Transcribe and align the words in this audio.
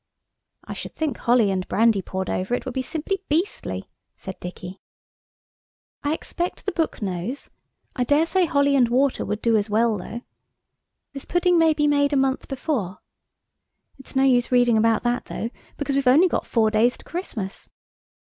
'""I 0.63 0.73
should 0.73 0.95
think 0.95 1.17
holly 1.17 1.51
and 1.51 1.67
brandy 1.67 2.01
poured 2.01 2.27
over 2.27 2.55
it 2.55 2.65
would 2.65 2.73
be 2.73 2.81
simply 2.81 3.21
beastly," 3.29 3.87
said 4.15 4.39
Dicky. 4.39 4.81
"I 6.01 6.15
expect 6.15 6.65
the 6.65 6.71
book 6.71 7.03
knows. 7.03 7.51
I 7.95 8.03
daresay 8.03 8.45
holly 8.45 8.75
and 8.75 8.89
water 8.89 9.23
would 9.23 9.43
do 9.43 9.55
as 9.55 9.69
well 9.69 9.99
though. 9.99 10.21
'This 11.13 11.25
pudding 11.25 11.59
may 11.59 11.75
be 11.75 11.85
made 11.85 12.13
a 12.13 12.17
month 12.17 12.47
before'–it's 12.47 14.15
no 14.15 14.23
use 14.23 14.51
reading 14.51 14.75
about 14.75 15.03
that 15.03 15.25
though, 15.25 15.51
because 15.77 15.93
we've 15.93 16.07
only 16.07 16.27
got 16.27 16.47
four 16.47 16.71
days 16.71 16.97
to 16.97 17.05
Christmas." 17.05 17.69